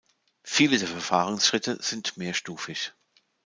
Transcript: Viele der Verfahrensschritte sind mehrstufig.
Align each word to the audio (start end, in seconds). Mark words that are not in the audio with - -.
Viele 0.41 0.79
der 0.79 0.87
Verfahrensschritte 0.87 1.77
sind 1.79 2.17
mehrstufig. 2.17 2.91